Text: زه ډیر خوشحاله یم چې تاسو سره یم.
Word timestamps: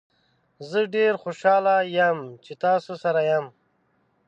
زه 0.69 0.79
ډیر 0.95 1.11
خوشحاله 1.23 1.75
یم 1.97 2.19
چې 2.45 2.53
تاسو 2.63 2.93
سره 3.03 3.21
یم. 3.29 3.45